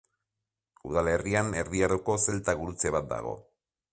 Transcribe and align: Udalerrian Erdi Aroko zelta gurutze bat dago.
Udalerrian 0.91 1.51
Erdi 1.59 1.83
Aroko 1.89 2.17
zelta 2.31 2.57
gurutze 2.63 2.95
bat 2.97 3.13
dago. 3.15 3.37